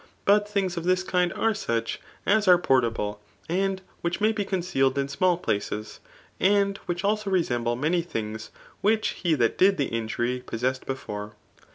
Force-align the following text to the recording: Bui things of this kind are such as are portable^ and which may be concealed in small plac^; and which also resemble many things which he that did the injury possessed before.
Bui 0.25 0.39
things 0.43 0.77
of 0.77 0.83
this 0.83 1.03
kind 1.03 1.31
are 1.33 1.53
such 1.53 1.99
as 2.25 2.47
are 2.47 2.57
portable^ 2.57 3.19
and 3.47 3.83
which 4.01 4.19
may 4.19 4.31
be 4.31 4.43
concealed 4.43 4.97
in 4.97 5.07
small 5.07 5.37
plac^; 5.37 5.99
and 6.39 6.77
which 6.87 7.03
also 7.03 7.29
resemble 7.29 7.75
many 7.75 8.01
things 8.01 8.49
which 8.81 9.09
he 9.09 9.35
that 9.35 9.59
did 9.59 9.77
the 9.77 9.89
injury 9.93 10.41
possessed 10.43 10.87
before. 10.87 11.35